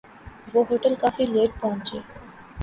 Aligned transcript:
وہ 0.53 0.63
ہوٹل 0.69 0.93
کافی 1.01 1.25
لیٹ 1.33 1.51
پہنچی 1.61 1.99